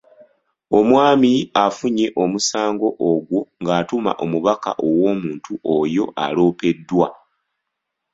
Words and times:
Omwami 0.77 1.31
afunye 1.65 2.07
omusango 2.23 2.87
ogwo 3.09 3.39
ng’atuma 3.61 4.11
omubaka 4.23 4.71
ew’omuntu 4.89 5.51
oyo 5.77 6.05
aloopeddwa. 6.25 7.07